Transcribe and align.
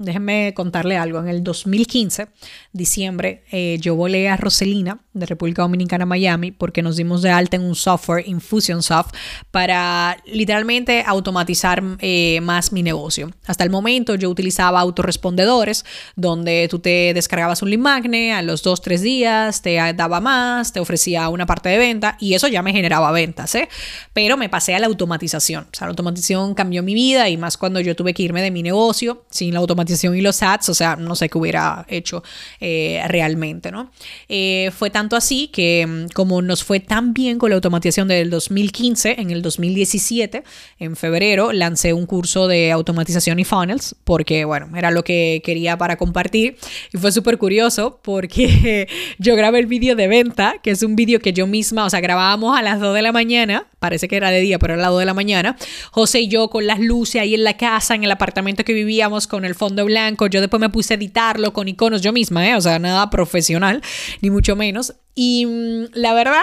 Déjenme 0.00 0.54
contarle 0.54 0.96
algo. 0.96 1.18
En 1.18 1.28
el 1.28 1.44
2015, 1.44 2.28
diciembre, 2.72 3.44
eh, 3.52 3.76
yo 3.82 3.94
volé 3.94 4.30
a 4.30 4.38
Roselina, 4.38 5.00
de 5.12 5.26
República 5.26 5.60
Dominicana, 5.60 6.06
Miami, 6.06 6.52
porque 6.52 6.80
nos 6.80 6.96
dimos 6.96 7.20
de 7.20 7.28
alta 7.28 7.56
en 7.56 7.62
un 7.64 7.74
software, 7.74 8.26
Infusionsoft, 8.26 9.12
para 9.50 10.16
literalmente 10.24 11.04
automatizar 11.06 11.82
eh, 11.98 12.40
más 12.40 12.72
mi 12.72 12.82
negocio. 12.82 13.30
Hasta 13.44 13.62
el 13.62 13.68
momento 13.68 14.14
yo 14.14 14.30
utilizaba 14.30 14.80
autorrespondedores, 14.80 15.84
donde 16.16 16.66
tú 16.70 16.78
te 16.78 17.12
descargabas 17.12 17.60
un 17.60 17.68
lead 17.68 17.80
magnet, 17.80 18.32
a 18.32 18.40
los 18.40 18.62
dos, 18.62 18.80
tres 18.80 19.02
días 19.02 19.60
te 19.60 19.74
daba 19.92 20.22
más, 20.22 20.72
te 20.72 20.80
ofrecía 20.80 21.28
una 21.28 21.44
parte 21.44 21.68
de 21.68 21.76
venta 21.76 22.16
y 22.18 22.32
eso 22.32 22.48
ya 22.48 22.62
me 22.62 22.72
generaba 22.72 23.12
ventas, 23.12 23.54
¿eh? 23.54 23.68
Pero 24.14 24.38
me 24.38 24.48
pasé 24.48 24.74
a 24.74 24.78
la 24.78 24.86
automatización. 24.86 25.64
O 25.64 25.76
sea, 25.76 25.88
la 25.88 25.90
automatización 25.90 26.54
cambió 26.54 26.82
mi 26.82 26.94
vida 26.94 27.28
y 27.28 27.36
más 27.36 27.58
cuando 27.58 27.80
yo 27.80 27.94
tuve 27.94 28.14
que 28.14 28.22
irme 28.22 28.40
de 28.40 28.50
mi 28.50 28.62
negocio 28.62 29.26
sin 29.28 29.52
la 29.52 29.60
automatización 29.60 29.89
y 29.90 30.20
los 30.20 30.42
ads, 30.42 30.68
o 30.68 30.74
sea, 30.74 30.96
no 30.96 31.14
sé 31.14 31.28
qué 31.28 31.38
hubiera 31.38 31.84
hecho 31.88 32.22
eh, 32.60 33.02
realmente, 33.08 33.70
¿no? 33.70 33.90
Eh, 34.28 34.70
fue 34.76 34.90
tanto 34.90 35.16
así 35.16 35.48
que 35.48 35.86
mm, 35.86 36.12
como 36.14 36.42
nos 36.42 36.64
fue 36.64 36.80
tan 36.80 37.12
bien 37.12 37.38
con 37.38 37.50
la 37.50 37.56
automatización 37.56 38.08
del 38.08 38.30
2015, 38.30 39.16
en 39.18 39.30
el 39.30 39.42
2017, 39.42 40.42
en 40.78 40.96
febrero, 40.96 41.52
lancé 41.52 41.92
un 41.92 42.06
curso 42.06 42.48
de 42.48 42.72
automatización 42.72 43.38
y 43.38 43.44
funnels, 43.44 43.96
porque, 44.04 44.44
bueno, 44.44 44.76
era 44.76 44.90
lo 44.90 45.04
que 45.04 45.42
quería 45.44 45.76
para 45.76 45.96
compartir 45.96 46.56
y 46.92 46.98
fue 46.98 47.12
súper 47.12 47.38
curioso 47.38 48.00
porque 48.02 48.88
yo 49.18 49.36
grabé 49.36 49.58
el 49.58 49.66
vídeo 49.66 49.96
de 49.96 50.08
venta, 50.08 50.56
que 50.62 50.70
es 50.70 50.82
un 50.82 50.96
vídeo 50.96 51.20
que 51.20 51.32
yo 51.32 51.46
misma, 51.46 51.84
o 51.84 51.90
sea, 51.90 52.00
grabábamos 52.00 52.58
a 52.58 52.62
las 52.62 52.80
2 52.80 52.94
de 52.94 53.02
la 53.02 53.12
mañana, 53.12 53.66
parece 53.78 54.08
que 54.08 54.16
era 54.16 54.30
de 54.30 54.40
día, 54.40 54.58
pero 54.58 54.74
era 54.74 54.82
a 54.82 54.86
las 54.86 54.92
2 54.92 55.00
de 55.00 55.06
la 55.06 55.14
mañana, 55.14 55.56
José 55.90 56.20
y 56.20 56.28
yo 56.28 56.48
con 56.48 56.66
las 56.66 56.80
luces 56.80 57.20
ahí 57.20 57.34
en 57.34 57.44
la 57.44 57.56
casa, 57.56 57.94
en 57.94 58.04
el 58.04 58.10
apartamento 58.10 58.64
que 58.64 58.72
vivíamos 58.72 59.26
con 59.26 59.44
el 59.44 59.54
fondo 59.54 59.79
blanco. 59.84 60.26
Yo 60.26 60.40
después 60.40 60.60
me 60.60 60.68
puse 60.68 60.94
a 60.94 60.96
editarlo 60.96 61.52
con 61.52 61.68
iconos 61.68 62.02
yo 62.02 62.12
misma, 62.12 62.48
¿eh? 62.48 62.54
o 62.54 62.60
sea, 62.60 62.78
nada 62.78 63.10
profesional, 63.10 63.82
ni 64.20 64.30
mucho 64.30 64.56
menos. 64.56 64.94
Y 65.14 65.46
mm, 65.46 65.84
la 65.94 66.14
verdad 66.14 66.42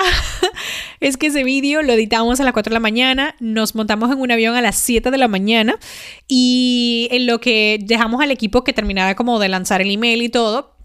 es 0.99 1.17
que 1.17 1.27
ese 1.27 1.43
vídeo 1.43 1.81
lo 1.81 1.93
editamos 1.93 2.39
a 2.39 2.43
las 2.43 2.53
4 2.53 2.69
de 2.69 2.73
la 2.73 2.79
mañana, 2.79 3.35
nos 3.39 3.75
montamos 3.75 4.11
en 4.11 4.19
un 4.19 4.31
avión 4.31 4.55
a 4.55 4.61
las 4.61 4.77
7 4.77 5.09
de 5.09 5.17
la 5.17 5.27
mañana 5.27 5.77
y 6.27 7.07
en 7.11 7.25
lo 7.25 7.39
que 7.39 7.79
dejamos 7.81 8.21
al 8.21 8.31
equipo 8.31 8.63
que 8.63 8.73
terminara 8.73 9.15
como 9.15 9.39
de 9.39 9.49
lanzar 9.49 9.81
el 9.81 9.91
email 9.91 10.21
y 10.21 10.29
todo, 10.29 10.76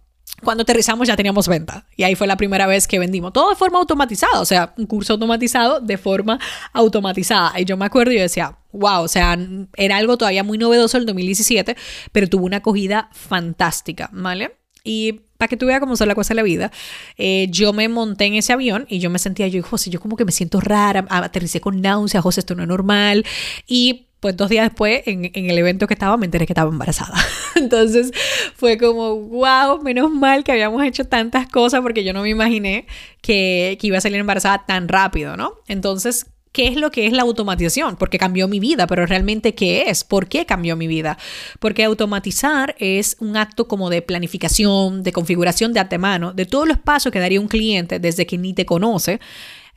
cuando 0.43 0.63
aterrizamos 0.63 1.09
ya 1.09 1.17
teníamos 1.17 1.49
venta. 1.49 1.87
Y 1.97 2.05
ahí 2.05 2.15
fue 2.15 2.27
la 2.27 2.37
primera 2.37 2.67
vez 2.67 2.87
que 2.87 2.99
vendimos. 2.99 3.33
Todo 3.33 3.51
de 3.51 3.57
forma 3.57 3.79
automatizada, 3.79 4.41
o 4.41 4.45
sea, 4.45 4.75
un 4.77 4.87
curso 4.87 5.15
automatizado 5.15 5.81
de 5.81 5.99
forma 5.99 6.39
automatizada. 6.73 7.59
Y 7.61 7.65
yo 7.65 7.77
me 7.77 7.85
acuerdo 7.85 8.13
y 8.13 8.17
yo 8.17 8.23
decía, 8.23 8.59
wow, 8.73 9.03
o 9.03 9.09
sea, 9.09 9.39
era 9.77 9.97
algo 9.97 10.17
todavía 10.17 10.45
muy 10.45 10.59
novedoso 10.59 10.99
el 10.99 11.07
2017, 11.07 11.77
pero 12.13 12.29
tuvo 12.29 12.47
una 12.47 12.59
acogida 12.59 13.09
fantástica, 13.13 14.11
¿vale? 14.13 14.57
Y 14.85 15.21
para 15.39 15.49
que 15.49 15.57
tú 15.57 15.67
veas 15.67 15.81
cómo 15.81 15.97
son 15.97 16.09
las 16.09 16.15
cosas 16.15 16.31
de 16.31 16.35
la 16.37 16.43
vida, 16.43 16.71
eh, 17.17 17.47
yo 17.51 17.73
me 17.73 17.89
monté 17.89 18.27
en 18.27 18.35
ese 18.35 18.53
avión 18.53 18.87
y 18.89 18.99
yo 18.99 19.11
me 19.11 19.19
sentía, 19.19 19.49
yo, 19.49 19.63
José, 19.63 19.91
yo 19.91 20.01
como 20.01 20.17
que 20.17 20.25
me 20.25 20.33
siento 20.33 20.61
rara, 20.61 21.05
aterricé 21.09 21.61
con 21.61 21.81
náuseas, 21.81 22.23
José, 22.23 22.41
esto 22.41 22.55
no 22.55 22.63
es 22.63 22.69
normal. 22.69 23.25
Y 23.67 24.09
pues 24.23 24.37
dos 24.37 24.49
días 24.49 24.69
después, 24.69 25.03
en, 25.07 25.33
el 25.35 25.59
evento 25.59 25.89
que 25.89 25.95
estaba, 25.95 26.17
me 26.17 26.27
enteré 26.27 26.47
que 26.47 26.53
estaba 26.53 26.71
embarazada. 26.71 27.15
Entonces 27.57 28.13
fue 28.55 28.79
como, 28.79 29.17
wow, 29.17 29.83
menos 29.83 30.13
mal 30.13 30.45
que 30.45 30.53
habíamos 30.53 30.81
hecho 30.85 31.05
tantas 31.05 31.49
cosas 31.49 31.81
porque 31.81 32.05
yo 32.05 32.13
no 32.13 32.23
me 32.23 32.29
imaginé 32.31 32.87
que, 33.21 33.77
que 33.81 33.87
iba 33.89 33.99
a 33.99 34.01
salir 34.01 34.21
embarazada 34.21 34.65
tan 34.65 34.87
rápido, 34.87 35.37
¿no? 35.37 35.55
Entonces, 35.67 36.27
¿Qué 36.53 36.69
es 36.69 36.77
lo 36.77 36.91
que 36.91 37.07
es 37.07 37.15
la 37.15 37.23
automatización? 37.23 37.97
Porque 37.97 38.19
cambió 38.19 38.47
mi 38.47 38.61
vida, 38.61 38.87
pero 38.87 39.07
realmente 39.07 39.55
¿qué 39.55 39.85
es? 39.89 40.05
¿Por 40.05 40.29
qué 40.29 40.45
cambió 40.45 40.77
mi 40.77 40.87
vida? 40.87 41.17
Porque 41.59 41.83
automatizar 41.83 42.77
es 42.79 43.17
un 43.21 43.39
acto 43.39 43.67
como 43.67 43.89
de 43.89 44.03
planificación, 44.03 45.03
de 45.03 45.13
configuración 45.13 45.73
de 45.73 45.81
antemano, 45.81 46.35
de 46.35 46.45
todos 46.45 46.69
los 46.69 46.77
pasos 46.77 47.11
que 47.11 47.21
daría 47.21 47.41
un 47.41 47.49
cliente 47.49 48.01
desde 48.01 48.27
que 48.27 48.37
ni 48.37 48.53
te 48.53 48.67
conoce 48.67 49.19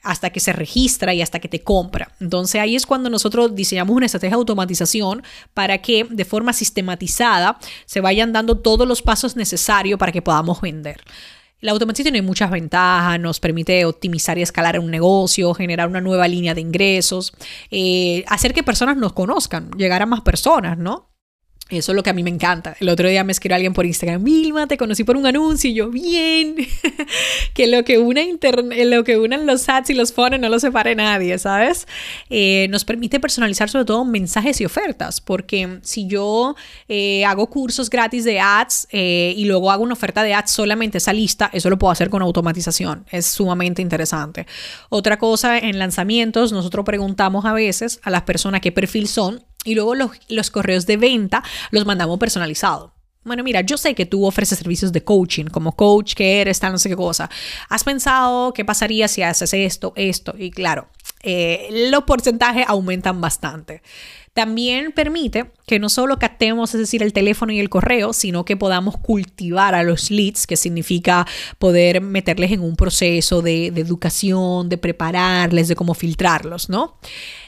hasta 0.05 0.29
que 0.29 0.39
se 0.39 0.53
registra 0.53 1.13
y 1.13 1.21
hasta 1.21 1.39
que 1.39 1.49
te 1.49 1.63
compra. 1.63 2.11
Entonces 2.21 2.61
ahí 2.61 2.75
es 2.75 2.85
cuando 2.85 3.09
nosotros 3.09 3.55
diseñamos 3.55 3.95
una 3.95 4.05
estrategia 4.05 4.37
de 4.37 4.41
automatización 4.41 5.23
para 5.53 5.79
que 5.79 6.05
de 6.09 6.25
forma 6.25 6.53
sistematizada 6.53 7.57
se 7.85 8.01
vayan 8.01 8.31
dando 8.31 8.59
todos 8.59 8.87
los 8.87 9.01
pasos 9.01 9.35
necesarios 9.35 9.99
para 9.99 10.11
que 10.11 10.21
podamos 10.21 10.61
vender. 10.61 11.01
La 11.61 11.71
automatización 11.71 12.13
tiene 12.13 12.27
muchas 12.27 12.51
ventajas, 12.51 13.19
nos 13.19 13.39
permite 13.39 13.85
optimizar 13.85 14.37
y 14.37 14.43
escalar 14.43 14.79
un 14.79 14.91
negocio, 14.91 15.53
generar 15.55 15.87
una 15.87 16.01
nueva 16.01 16.27
línea 16.27 16.53
de 16.53 16.61
ingresos, 16.61 17.33
eh, 17.71 18.23
hacer 18.27 18.53
que 18.53 18.61
personas 18.61 18.97
nos 18.97 19.13
conozcan, 19.13 19.71
llegar 19.71 20.03
a 20.03 20.05
más 20.05 20.21
personas, 20.21 20.77
¿no? 20.77 21.14
Eso 21.67 21.93
es 21.93 21.95
lo 21.95 22.03
que 22.03 22.11
a 22.11 22.13
mí 22.13 22.21
me 22.21 22.29
encanta. 22.29 22.75
El 22.79 22.89
otro 22.89 23.09
día 23.09 23.23
me 23.23 23.31
escribió 23.31 23.55
alguien 23.55 23.73
por 23.73 23.87
Instagram, 23.87 24.23
Vilma, 24.23 24.67
te 24.67 24.77
conocí 24.77 25.03
por 25.03 25.17
un 25.17 25.25
anuncio 25.25 25.67
y 25.67 25.73
yo, 25.73 25.89
bien, 25.89 26.57
que 27.55 27.65
lo 27.65 27.83
que, 27.83 27.97
una 27.97 28.21
lo 28.85 29.03
que 29.03 29.17
unan 29.17 29.47
los 29.47 29.67
ads 29.67 29.89
y 29.89 29.95
los 29.95 30.13
fones 30.13 30.39
no 30.39 30.47
lo 30.47 30.59
separe 30.59 30.93
nadie, 30.93 31.39
¿sabes? 31.39 31.87
Eh, 32.29 32.67
nos 32.69 32.85
permite 32.85 33.19
personalizar 33.19 33.67
sobre 33.67 33.85
todo 33.85 34.05
mensajes 34.05 34.61
y 34.61 34.65
ofertas, 34.65 35.21
porque 35.21 35.79
si 35.81 36.05
yo 36.05 36.55
eh, 36.87 37.25
hago 37.25 37.49
cursos 37.49 37.89
gratis 37.89 38.25
de 38.25 38.39
ads 38.39 38.87
eh, 38.91 39.33
y 39.35 39.45
luego 39.45 39.71
hago 39.71 39.83
una 39.83 39.93
oferta 39.93 40.21
de 40.21 40.35
ads 40.35 40.51
solamente 40.51 40.99
esa 40.99 41.13
lista, 41.13 41.49
eso 41.51 41.71
lo 41.71 41.79
puedo 41.79 41.89
hacer 41.89 42.11
con 42.11 42.21
automatización. 42.21 43.07
Es 43.09 43.25
sumamente 43.25 43.81
interesante. 43.81 44.45
Otra 44.89 45.17
cosa, 45.17 45.57
en 45.57 45.79
lanzamientos, 45.79 46.51
nosotros 46.51 46.85
preguntamos 46.85 47.43
a 47.45 47.53
veces 47.53 47.99
a 48.03 48.11
las 48.11 48.21
personas 48.21 48.61
qué 48.61 48.71
perfil 48.71 49.07
son 49.07 49.43
y 49.65 49.75
luego 49.75 49.95
los, 49.95 50.51
correos 50.51 50.85
de 50.85 50.95
venta 50.95 51.43
los 51.71 51.85
mandamos 51.85 52.17
personalizados. 52.17 52.91
Bueno, 53.25 53.43
mira, 53.43 53.61
yo 53.61 53.75
sé 53.75 53.95
que 53.95 54.05
tú 54.05 54.23
ofreces 54.23 54.59
servicios 54.59 54.93
de 54.93 55.03
coaching, 55.03 55.45
como 55.45 55.75
coach 55.75 56.13
que 56.13 56.41
eres, 56.41 56.59
tal, 56.59 56.71
no 56.71 56.77
sé 56.77 56.89
qué 56.89 56.95
cosa. 56.95 57.27
¿Has 57.69 57.83
pensado 57.83 58.53
qué 58.53 58.63
pasaría 58.63 59.07
si 59.07 59.23
haces 59.23 59.51
esto, 59.51 59.93
esto? 59.95 60.35
Y 60.37 60.51
claro, 60.51 60.89
eh, 61.23 61.89
los 61.89 62.03
porcentajes 62.03 62.65
aumentan 62.67 63.19
bastante. 63.19 63.81
También 64.35 64.91
permite 64.91 65.45
que 65.65 65.79
no 65.79 65.89
solo 65.89 66.19
captemos, 66.19 66.75
es 66.75 66.81
decir, 66.81 67.01
el 67.01 67.13
teléfono 67.13 67.51
y 67.51 67.59
el 67.59 67.69
correo, 67.69 68.13
sino 68.13 68.45
que 68.45 68.57
podamos 68.57 68.97
cultivar 68.97 69.73
a 69.73 69.81
los 69.81 70.11
leads, 70.11 70.45
que 70.45 70.57
significa 70.57 71.25
poder 71.57 72.01
meterles 72.01 72.51
en 72.51 72.59
un 72.59 72.75
proceso 72.75 73.41
de, 73.41 73.71
de 73.71 73.81
educación, 73.81 74.69
de 74.69 74.77
prepararles, 74.77 75.67
de 75.67 75.75
cómo 75.75 75.95
filtrarlos, 75.95 76.69
¿no? 76.69 76.99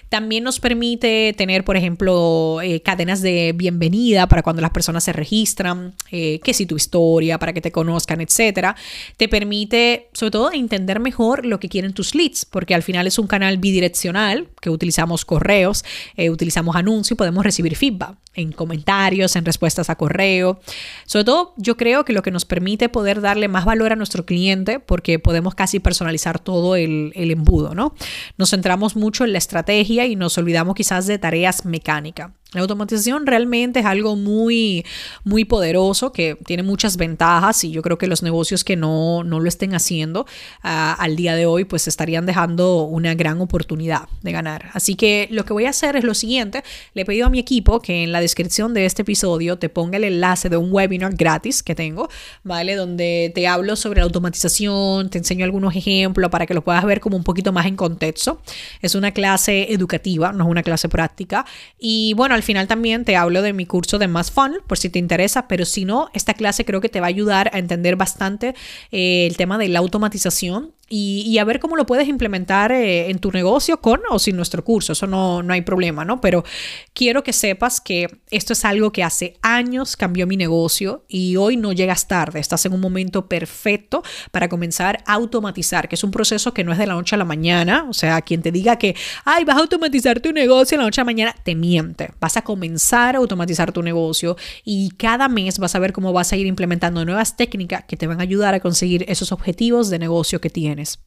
También 0.09 0.43
nos 0.43 0.59
permite 0.59 1.33
tener, 1.37 1.63
por 1.63 1.75
ejemplo, 1.77 2.61
eh, 2.61 2.81
cadenas 2.81 3.21
de 3.21 3.53
bienvenida 3.55 4.27
para 4.27 4.43
cuando 4.43 4.61
las 4.61 4.71
personas 4.71 5.03
se 5.03 5.13
registran, 5.13 5.93
eh, 6.11 6.39
que 6.43 6.53
si 6.53 6.65
tu 6.65 6.75
historia, 6.77 7.37
para 7.39 7.53
que 7.53 7.61
te 7.61 7.71
conozcan, 7.71 8.21
etcétera. 8.21 8.75
Te 9.17 9.27
permite, 9.27 10.09
sobre 10.13 10.31
todo, 10.31 10.51
entender 10.51 10.99
mejor 10.99 11.45
lo 11.45 11.59
que 11.59 11.69
quieren 11.69 11.93
tus 11.93 12.15
leads, 12.15 12.45
porque 12.45 12.73
al 12.73 12.83
final 12.83 13.07
es 13.07 13.19
un 13.19 13.27
canal 13.27 13.57
bidireccional 13.57 14.47
que 14.61 14.69
utilizamos 14.69 15.25
correos, 15.25 15.83
eh, 16.15 16.29
utilizamos 16.29 16.75
anuncios 16.75 17.11
y 17.11 17.15
podemos 17.15 17.43
recibir 17.43 17.75
feedback 17.75 18.17
en 18.37 18.53
comentarios, 18.53 19.35
en 19.35 19.43
respuestas 19.43 19.89
a 19.89 19.95
correo. 19.95 20.59
Sobre 21.05 21.25
todo, 21.25 21.53
yo 21.57 21.75
creo 21.75 22.05
que 22.05 22.13
lo 22.13 22.21
que 22.21 22.31
nos 22.31 22.45
permite 22.45 22.87
poder 22.87 23.19
darle 23.19 23.49
más 23.49 23.65
valor 23.65 23.91
a 23.91 23.95
nuestro 23.97 24.25
cliente, 24.25 24.79
porque 24.79 25.19
podemos 25.19 25.55
casi 25.55 25.79
personalizar 25.79 26.39
todo 26.39 26.77
el, 26.77 27.11
el 27.15 27.31
embudo, 27.31 27.75
¿no? 27.75 27.93
Nos 28.37 28.51
centramos 28.51 28.95
mucho 28.95 29.25
en 29.25 29.33
la 29.33 29.39
estrategia 29.39 30.05
y 30.05 30.15
nos 30.15 30.37
olvidamos 30.37 30.75
quizás 30.75 31.07
de 31.07 31.17
tareas 31.17 31.65
mecánicas. 31.65 32.31
La 32.53 32.61
automatización 32.61 33.27
realmente 33.27 33.81
es 33.81 33.85
algo 33.85 34.15
muy, 34.15 34.85
muy 35.25 35.43
poderoso 35.43 36.13
que 36.13 36.37
tiene 36.45 36.63
muchas 36.63 36.95
ventajas 36.95 37.65
y 37.65 37.71
yo 37.71 37.81
creo 37.81 37.97
que 37.97 38.07
los 38.07 38.23
negocios 38.23 38.63
que 38.63 38.77
no, 38.77 39.25
no 39.25 39.41
lo 39.41 39.49
estén 39.49 39.75
haciendo 39.75 40.25
ah, 40.63 40.95
al 40.97 41.17
día 41.17 41.35
de 41.35 41.45
hoy 41.45 41.65
pues 41.65 41.89
estarían 41.89 42.25
dejando 42.25 42.83
una 42.83 43.15
gran 43.15 43.41
oportunidad 43.41 44.07
de 44.21 44.31
ganar. 44.31 44.69
Así 44.71 44.95
que 44.95 45.27
lo 45.29 45.43
que 45.43 45.51
voy 45.51 45.65
a 45.65 45.71
hacer 45.71 45.97
es 45.97 46.05
lo 46.05 46.13
siguiente, 46.13 46.63
le 46.93 47.01
he 47.01 47.05
pedido 47.05 47.27
a 47.27 47.29
mi 47.29 47.39
equipo 47.39 47.81
que 47.81 48.03
en 48.03 48.13
la 48.13 48.21
descripción 48.21 48.73
de 48.73 48.85
este 48.85 49.01
episodio 49.01 49.57
te 49.57 49.67
ponga 49.67 49.97
el 49.97 50.05
enlace 50.05 50.47
de 50.47 50.55
un 50.55 50.71
webinar 50.71 51.15
gratis 51.15 51.61
que 51.61 51.75
tengo, 51.75 52.07
¿vale? 52.45 52.75
Donde 52.75 53.29
te 53.35 53.45
hablo 53.45 53.75
sobre 53.75 53.99
la 53.99 54.05
automatización, 54.05 55.09
te 55.09 55.17
enseño 55.17 55.43
algunos 55.43 55.75
ejemplos 55.75 56.31
para 56.31 56.45
que 56.45 56.53
lo 56.53 56.63
puedas 56.63 56.85
ver 56.85 57.01
como 57.01 57.17
un 57.17 57.25
poquito 57.25 57.51
más 57.51 57.65
en 57.65 57.75
contexto. 57.75 58.41
Es 58.81 58.95
una 58.95 59.11
clase 59.11 59.73
educativa, 59.73 60.31
no 60.31 60.45
es 60.45 60.49
una 60.49 60.63
clase 60.63 60.87
práctica 60.87 61.45
y 61.77 62.13
bueno, 62.13 62.36
al 62.37 62.43
final 62.43 62.67
también 62.67 63.03
te 63.03 63.15
hablo 63.15 63.41
de 63.41 63.53
mi 63.53 63.65
curso 63.65 63.99
de 63.99 64.07
Más 64.07 64.31
Fun, 64.31 64.57
por 64.65 64.77
si 64.77 64.89
te 64.89 64.99
interesa, 64.99 65.47
pero 65.47 65.65
si 65.65 65.85
no, 65.85 66.09
esta 66.13 66.33
clase 66.33 66.65
creo 66.65 66.81
que 66.81 66.89
te 66.89 66.99
va 66.99 67.07
a 67.07 67.09
ayudar 67.09 67.49
a 67.53 67.59
entender 67.59 67.95
bastante 67.95 68.55
eh, 68.91 69.27
el 69.27 69.35
tema 69.35 69.57
de 69.57 69.67
la 69.67 69.79
automatización 69.79 70.73
y, 70.89 71.37
a 71.37 71.43
ver 71.43 71.59
cómo 71.59 71.75
lo 71.75 71.85
puedes 71.85 72.07
implementar 72.07 72.71
eh, 72.71 73.09
en 73.09 73.19
tu 73.19 73.31
negocio 73.31 73.81
con 73.81 73.99
o 74.09 74.19
sin 74.19 74.37
nuestro 74.37 74.63
curso. 74.63 74.93
Eso 74.93 75.05
no, 75.05 75.43
no 75.43 75.53
hay 75.53 75.61
problema, 75.61 76.05
¿no? 76.05 76.21
Pero 76.21 76.45
quiero 76.93 77.23
que 77.23 77.33
sepas 77.33 77.81
que 77.81 78.07
esto 78.31 78.53
es 78.53 78.63
algo 78.63 78.91
que 78.91 79.03
hace 79.03 79.37
años 79.41 79.97
cambió 79.97 80.25
mi 80.27 80.37
negocio 80.37 81.03
y 81.09 81.35
hoy 81.35 81.57
no 81.57 81.73
llegas 81.73 82.07
tarde. 82.07 82.39
Estás 82.39 82.65
en 82.65 82.73
un 82.73 82.79
momento 82.79 83.27
perfecto 83.27 84.01
para 84.31 84.47
comenzar 84.47 85.03
a 85.05 85.13
automatizar, 85.13 85.89
que 85.89 85.95
es 85.95 86.03
un 86.05 86.11
proceso 86.11 86.53
que 86.53 86.63
no 86.63 86.71
es 86.71 86.77
de 86.77 86.87
la 86.87 86.93
noche 86.93 87.15
a 87.15 87.17
la 87.17 87.25
mañana. 87.25 87.85
O 87.89 87.93
sea, 87.93 88.21
quien 88.21 88.41
te 88.41 88.53
diga 88.53 88.77
que, 88.77 88.95
ay, 89.25 89.43
vas 89.43 89.57
a 89.57 89.59
automatizar 89.59 90.21
tu 90.21 90.31
negocio 90.31 90.75
en 90.75 90.79
la 90.79 90.85
noche 90.85 91.01
a 91.01 91.03
la 91.03 91.11
mañana, 91.11 91.35
te 91.43 91.53
miente. 91.53 92.11
Vas 92.27 92.35
a 92.35 92.41
comenzar 92.41 93.15
a 93.15 93.19
automatizar 93.19 93.71
tu 93.71 93.81
negocio 93.81 94.35
y 94.65 94.89
cada 94.97 95.29
mes 95.29 95.59
vas 95.59 95.75
a 95.75 95.79
ver 95.79 95.93
cómo 95.93 96.11
vas 96.11 96.33
a 96.33 96.35
ir 96.35 96.45
implementando 96.45 97.05
nuevas 97.05 97.37
técnicas 97.37 97.85
que 97.85 97.95
te 97.95 98.05
van 98.05 98.19
a 98.19 98.23
ayudar 98.23 98.53
a 98.53 98.59
conseguir 98.59 99.05
esos 99.07 99.31
objetivos 99.31 99.89
de 99.89 99.97
negocio 99.97 100.41
que 100.41 100.49
tienes. 100.49 100.99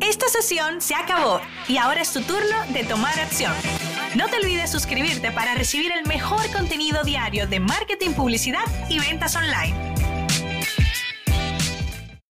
Esta 0.00 0.28
sesión 0.28 0.80
se 0.80 0.94
acabó 0.94 1.40
y 1.66 1.78
ahora 1.78 2.00
es 2.00 2.12
tu 2.12 2.20
turno 2.20 2.56
de 2.72 2.84
tomar 2.84 3.18
acción. 3.18 3.52
No 4.14 4.28
te 4.28 4.36
olvides 4.36 4.70
suscribirte 4.70 5.32
para 5.32 5.56
recibir 5.56 5.90
el 5.90 6.06
mejor 6.06 6.48
contenido 6.52 7.02
diario 7.02 7.48
de 7.48 7.58
marketing, 7.58 8.12
publicidad 8.12 8.62
y 8.88 9.00
ventas 9.00 9.34
online. 9.34 10.01